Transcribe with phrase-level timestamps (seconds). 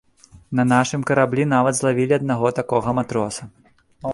[0.59, 3.43] На нашым караблі нават злавілі аднаго такога матроса.